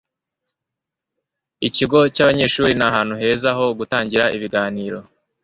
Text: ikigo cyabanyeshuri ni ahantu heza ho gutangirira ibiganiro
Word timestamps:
ikigo 1.67 1.99
cyabanyeshuri 2.15 2.71
ni 2.75 2.85
ahantu 2.89 3.13
heza 3.21 3.49
ho 3.57 3.65
gutangirira 3.79 4.25
ibiganiro 4.35 4.99